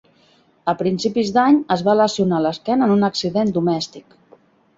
A 0.71 0.73
principis 0.77 1.29
d'any 1.35 1.59
es 1.75 1.83
va 1.89 1.95
lesionar 1.99 2.41
l'esquena 2.47 2.89
en 2.89 2.95
un 2.95 3.09
accident 3.11 3.53
domèstic. 3.61 4.19